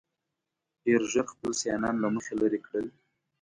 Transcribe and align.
ډېر 0.83 1.01
ژر 1.11 1.25
خپل 1.33 1.51
سیالان 1.61 1.95
له 2.03 2.09
مخې 2.15 2.33
لرې 2.41 2.59
کړل. 2.65 2.87